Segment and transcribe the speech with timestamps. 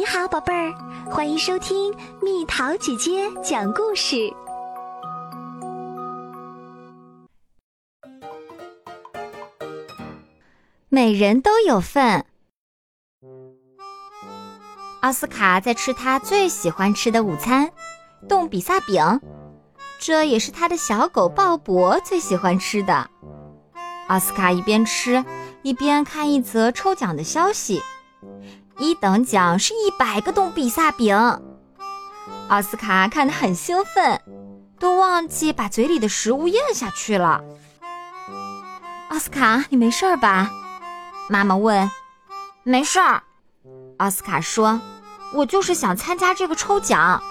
[0.00, 0.72] 你好，宝贝儿，
[1.10, 4.32] 欢迎收听蜜桃姐姐讲故事。
[10.88, 12.24] 每人都有份。
[15.02, 17.70] 奥斯卡在吃他最喜欢吃的午餐——
[18.26, 19.20] 冻比萨饼，
[19.98, 23.10] 这也是他的小狗鲍勃最喜欢吃的。
[24.08, 25.22] 奥斯卡一边吃，
[25.60, 27.82] 一边看一则抽奖的消息。
[28.80, 31.14] 一等奖是一百个冻比萨饼，
[32.48, 34.18] 奥斯卡看得很兴奋，
[34.78, 37.42] 都忘记把嘴里的食物咽下去了。
[39.10, 40.50] 奥斯卡，你没事吧？
[41.28, 41.90] 妈妈问。
[42.62, 43.22] 没事儿，
[43.98, 44.80] 奥斯卡说。
[45.32, 47.22] 我就是想参加这个抽奖。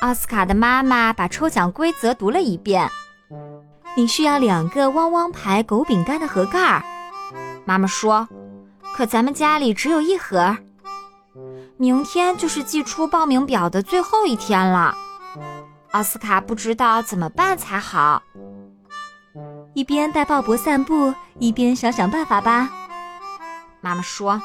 [0.00, 2.88] 奥斯卡的妈妈把抽奖规则读了一遍。
[3.96, 6.84] 你需要两个汪汪牌狗饼干的盒盖儿。
[7.64, 8.28] 妈妈说。
[8.96, 10.56] 可咱们家里只有一盒，
[11.76, 14.94] 明天就是寄出报名表的最后一天了。
[15.90, 18.22] 奥斯卡不知道怎么办才好，
[19.74, 22.70] 一边带鲍勃散步，一边想想办法吧。
[23.82, 24.40] 妈妈说，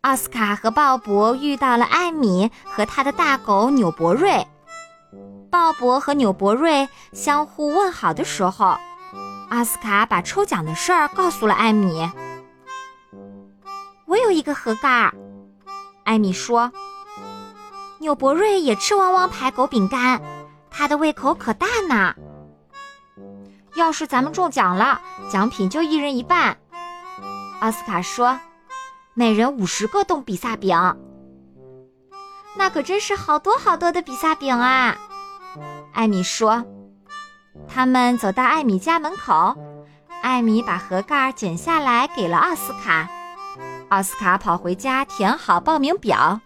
[0.00, 4.46] 奥斯卡和鲍勃遇到了艾米和他的大狗纽伯瑞。
[5.50, 8.78] 鲍勃和纽伯瑞相互问好的时候，
[9.50, 12.10] 奥斯卡把抽奖的事儿告诉了艾米。
[14.06, 15.14] 我有一个盒盖儿，
[16.04, 16.72] 艾米说。
[17.98, 20.20] 纽伯瑞也吃汪汪牌狗饼干，
[20.70, 22.14] 他的胃口可大呢。
[23.74, 26.56] 要是咱们中奖了，奖品就一人一半。
[27.60, 28.38] 奥斯卡说，
[29.14, 30.96] 每人五十个冻比萨饼。
[32.54, 34.96] 那可真是好多好多的比萨饼啊！
[35.92, 36.64] 艾米说。
[37.66, 39.56] 他们走到艾米家门口，
[40.22, 43.08] 艾米把盒盖剪下来给了奥斯卡。
[43.88, 46.40] 奥斯卡跑回家填好报名表。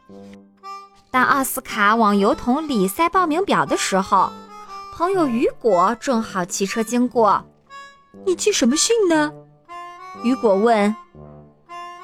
[1.11, 4.31] 当奥斯卡往邮筒里塞报名表的时候，
[4.95, 7.45] 朋友雨果正好骑车经过。
[8.27, 9.33] 你寄什么信呢？
[10.23, 10.95] 雨果问。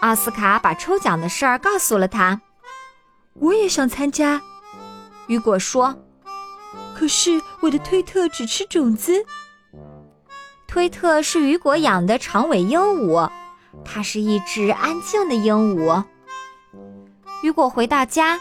[0.01, 2.41] 奥斯卡把抽奖的事儿告诉了他。
[3.35, 4.41] 我也想参加，
[5.27, 5.95] 雨果说。
[6.95, 9.13] 可是我的推特只吃种子。
[10.67, 13.31] 推特是雨果养的长尾鹦鹉。
[13.85, 16.03] 它是一只安静的鹦鹉。
[17.43, 18.39] 雨果回到家，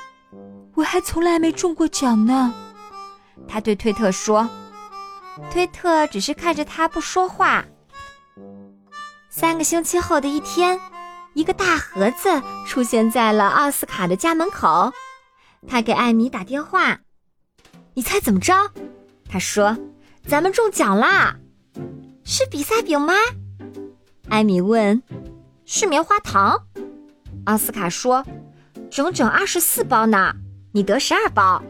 [0.74, 2.54] 我还从来没中过奖呢。
[3.48, 4.50] 他对推特说
[5.52, 7.64] ：“推特只是看着他不说话。”
[9.30, 10.80] 三个星期后的一天，
[11.34, 14.92] 一个大盒子出现在了奥斯卡的家门口。
[15.68, 17.00] 他给艾米打电话
[17.94, 18.54] ：“你猜怎么着？”
[19.30, 19.78] 他说
[20.26, 21.36] ：“咱们中奖啦！
[22.24, 23.14] 是比萨饼吗？”
[24.30, 25.02] 艾米问。
[25.68, 26.62] 是棉花糖，
[27.46, 28.24] 奥斯卡说
[28.92, 30.32] ：“整整二十四包呢，
[30.74, 31.64] 你得十二包。”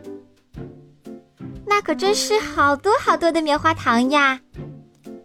[1.66, 4.41] 那可真是好多好多的棉花糖呀！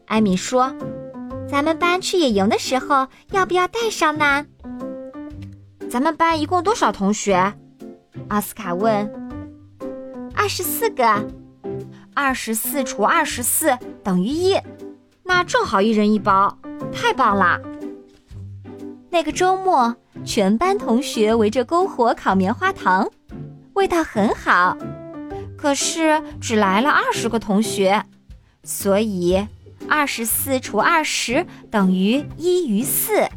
[0.06, 0.72] 艾米说
[1.50, 4.46] ：“咱们班去野营的时候，要不要带上呢？”
[5.90, 7.52] 咱们班一共多少同学？
[8.28, 9.12] 奥斯卡问。
[10.32, 11.26] 二十四个，
[12.14, 14.56] 二十四除二十四等于一，
[15.24, 16.56] 那正好一人一包，
[16.92, 17.60] 太棒了！
[19.10, 23.08] 那个周末，全班同学围着篝火烤棉花糖，
[23.74, 24.76] 味道很好。
[25.56, 28.04] 可是只来了二十个同学，
[28.62, 29.46] 所以
[29.88, 33.28] 二十四除二十等于一余四，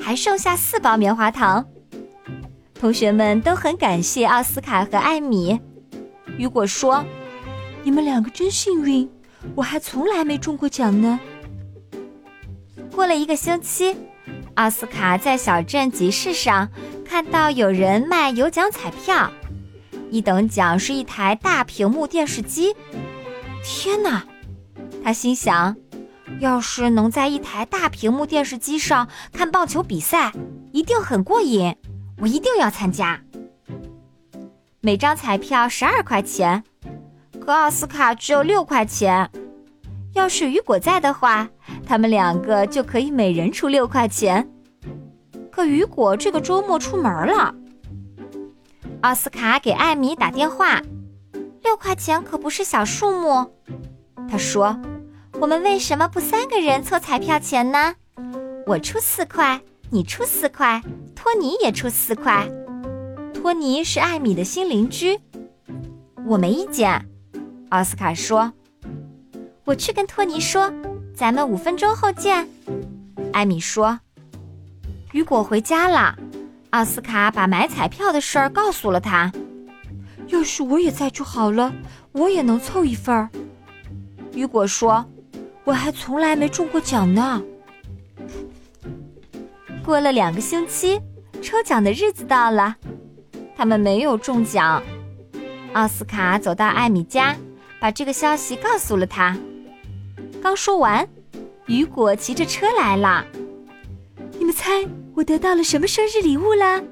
[0.00, 1.64] 还剩下四包棉花糖。
[2.74, 5.60] 同学们都很感谢奥斯卡和艾米。
[6.36, 7.04] 雨果说
[7.84, 9.08] ：“你们两个真幸运，
[9.54, 11.20] 我还从来没中过奖呢。”
[12.94, 13.96] 过了一个星期。
[14.54, 16.68] 奥斯卡在小镇集市上
[17.04, 19.32] 看到有人卖有奖彩票，
[20.10, 22.76] 一等奖是一台大屏幕电视机。
[23.64, 24.22] 天哪！
[25.02, 25.74] 他心想，
[26.38, 30.30] 要是能在一台大屏幕电视机上看棒球比赛，
[30.70, 31.74] 一定很过瘾。
[32.18, 33.20] 我一定要参加。
[34.80, 36.62] 每张彩票十二块钱，
[37.40, 39.30] 可奥斯卡只有六块钱。
[40.12, 41.48] 要是雨果在的话。
[41.92, 44.50] 他们两个就可以每人出六块钱，
[45.50, 47.54] 可雨果这个周末出门了。
[49.02, 50.80] 奥斯卡给艾米打电话，
[51.62, 53.46] 六块钱可不是小数目。
[54.26, 54.80] 他说
[55.38, 57.94] ：“我们为什么不三个人凑彩票钱呢？
[58.66, 59.60] 我出四块，
[59.90, 60.80] 你出四块，
[61.14, 62.48] 托尼也出四块。
[63.34, 65.20] 托尼是艾米的新邻居。”
[66.24, 67.06] 我没意见，
[67.68, 68.50] 奥斯卡说
[69.66, 70.72] ：“我去跟托尼说。”
[71.14, 72.48] 咱们五分钟后见，
[73.32, 74.00] 艾米说。
[75.12, 76.16] 雨果回家了，
[76.70, 79.30] 奥斯卡把买彩票的事儿告诉了他。
[80.28, 81.72] 要是我也在就好了，
[82.12, 83.28] 我也能凑一份儿。
[84.32, 85.04] 雨果说
[85.64, 87.42] ：“我还从来没中过奖呢。”
[89.84, 90.98] 过了两个星期，
[91.42, 92.76] 抽奖的日子到了，
[93.54, 94.82] 他们没有中奖。
[95.74, 97.36] 奥斯卡走到艾米家，
[97.78, 99.36] 把这个消息告诉了他。
[100.42, 101.08] 刚说完，
[101.66, 103.24] 雨果骑着车来了。
[104.40, 104.84] 你们猜
[105.14, 106.82] 我得到了什么生日礼物啦？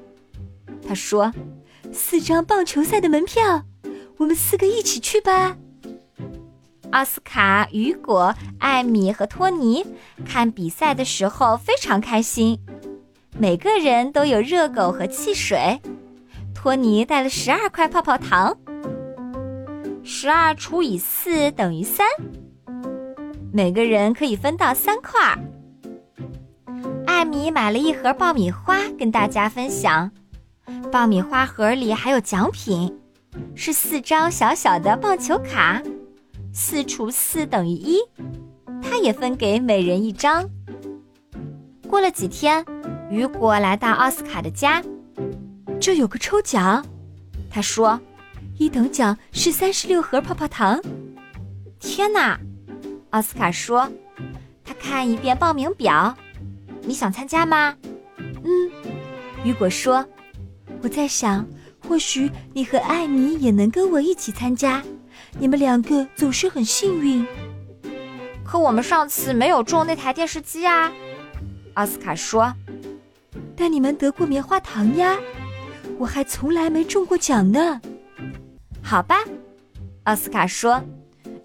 [0.87, 1.33] 他说
[1.91, 3.65] ：“四张棒球赛的门票，
[4.15, 5.57] 我们四个一起去吧。”
[6.91, 9.85] 奥斯卡、雨果、艾米和托尼
[10.25, 12.57] 看比赛的时候非常开心。
[13.37, 15.81] 每个人都有热狗和汽水，
[16.55, 18.57] 托尼带了十二块泡泡糖。
[20.03, 22.07] 十二除以四等于三，
[23.53, 25.37] 每个人可以分到三块。
[27.05, 30.09] 艾米买了一盒爆米花跟大家分享，
[30.91, 32.97] 爆米花盒里还有奖品，
[33.55, 35.81] 是四张小小的棒球卡。
[36.53, 37.99] 四除四等于一，
[38.81, 40.49] 他也分给每人一张。
[41.87, 42.65] 过了几天。
[43.09, 44.81] 雨果来到奥斯卡的家，
[45.81, 46.85] 这有个抽奖。
[47.49, 47.99] 他说
[48.57, 50.81] ：“一等奖是三十六盒泡泡糖。”
[51.77, 52.39] 天哪！
[53.11, 53.89] 奥斯卡说
[54.65, 56.15] ：“他看一遍报名表。
[56.81, 57.75] 你想参加吗？”
[58.43, 58.71] 嗯，
[59.43, 60.05] 雨果说
[60.81, 61.45] ：“我在想，
[61.79, 64.81] 或许你和艾米也能跟我一起参加。
[65.37, 67.25] 你们两个总是很幸运。”
[68.43, 70.91] 可我们上次没有中那台电视机啊！
[71.75, 72.53] 奥斯卡说。
[73.55, 75.17] 但你们得过棉花糖呀，
[75.99, 77.79] 我还从来没中过奖呢。
[78.81, 79.17] 好吧，
[80.05, 80.81] 奥斯卡说：“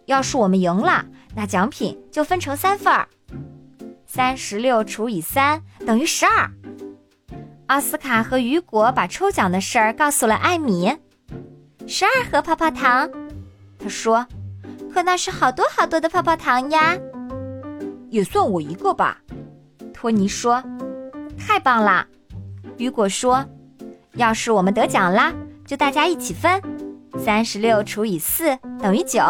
[0.06, 1.04] 要是我们赢了，
[1.36, 3.06] 那奖品就分成三份儿。
[4.06, 6.50] 三十六除以三等于十二。”
[7.68, 10.96] 奥斯卡和雨果把抽奖的事儿告诉了艾米。
[11.86, 13.10] 十二盒泡泡糖，
[13.78, 14.26] 他说
[14.92, 16.96] ：“可那是好多好多的泡泡糖呀。”
[18.08, 19.20] 也算我一个吧，
[19.92, 20.62] 托尼说。
[21.36, 22.06] 太棒了，
[22.78, 23.44] 雨果说
[24.14, 25.34] ：“要是我们得奖啦，
[25.66, 26.62] 就大家一起分。
[27.18, 29.20] 三十六除以四等于九。”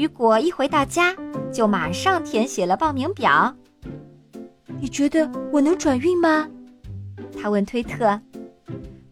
[0.00, 1.14] 雨果一回到家，
[1.52, 3.54] 就马上填写了报名表。
[4.80, 6.48] 你觉得我能转运吗？
[7.38, 8.18] 他问推特。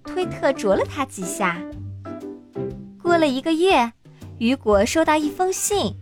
[0.03, 1.61] 推特啄了他几下。
[3.03, 3.93] 过了一个月，
[4.39, 5.95] 雨果收到一封信，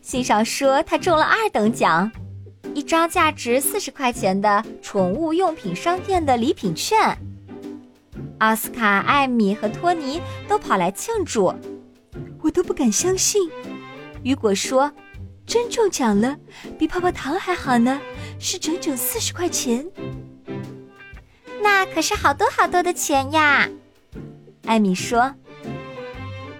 [0.00, 2.08] 信上说他中了二等奖。
[2.72, 7.18] 一张价值四十块钱的宠物用品商店的礼品券，
[8.38, 11.52] 奥斯卡、艾米和托尼都跑来庆祝，
[12.40, 13.50] 我都不敢相信。
[14.22, 14.92] 雨果说
[15.46, 16.36] ：“真中奖了，
[16.78, 18.00] 比泡泡糖还好呢，
[18.38, 19.86] 是整整四十块钱。
[21.62, 23.68] 那可是好多好多的钱呀！”
[24.66, 25.34] 艾米说：“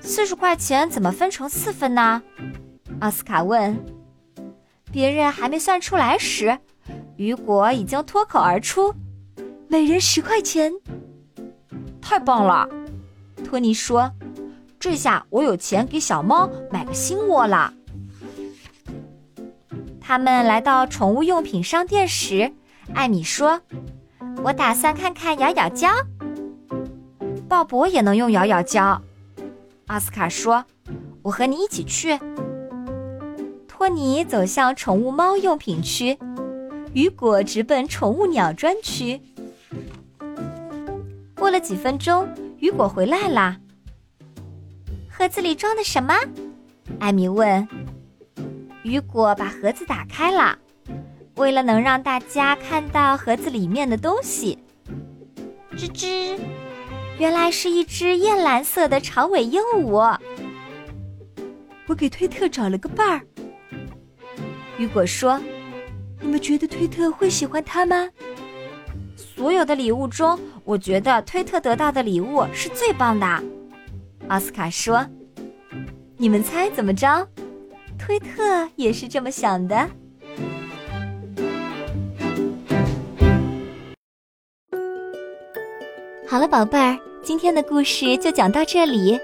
[0.01, 2.23] 四十块钱怎么分成四份呢？”
[3.01, 3.79] 奥斯卡问。
[4.93, 6.59] 别人还没算出来时，
[7.17, 8.93] 雨果已经脱口而出
[9.69, 10.73] ：“每人十块钱，
[12.03, 12.69] 太棒了！”
[13.45, 14.11] 托尼说
[14.81, 17.73] ：“这下我有钱给小猫买个新窝了。”
[20.01, 22.51] 他们来到宠物用品商店时，
[22.95, 23.61] 艾米说
[24.43, 25.89] ：“我打算看看咬咬胶。”
[27.47, 29.01] 鲍勃也能用咬咬胶。
[29.89, 30.65] 奥斯卡说
[31.23, 32.19] ：“我和你一起去。”
[33.69, 36.19] 托尼走向宠物猫用品区，
[36.93, 39.21] 雨果直奔宠物鸟专区。
[41.37, 42.29] 过了几分钟，
[42.59, 43.59] 雨果回来啦。
[45.21, 46.15] 盒子里装的什么？
[46.99, 47.69] 艾米问。
[48.85, 50.59] 雨果把盒子打开了，
[51.35, 54.59] 为了能让大家看到盒子里面的东西，
[55.77, 56.39] 吱吱，
[57.19, 60.19] 原来是一只艳蓝色的长尾鹦鹉。
[61.87, 63.21] 我给推特找了个伴儿。
[64.79, 65.39] 雨果说
[66.19, 68.09] ：“你们觉得推特会喜欢他吗？”
[69.15, 73.45] 所有的礼物中，我觉得推特得到的礼物是最棒的。
[74.31, 75.05] 奥斯卡说
[76.17, 77.27] ：“你们猜怎么着？
[77.99, 79.77] 推特也是这么想的。”
[86.29, 89.19] 好了，宝贝儿，今天的故事就讲到这里。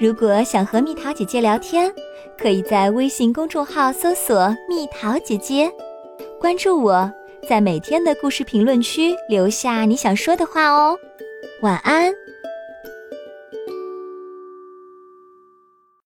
[0.00, 1.92] 如果想和蜜桃姐姐聊天，
[2.38, 5.70] 可以在微信公众号搜索“蜜桃姐姐”，
[6.40, 7.12] 关注我，
[7.46, 10.98] 在每天的故事评论区留下你想说的话哦。
[11.60, 12.10] 晚安。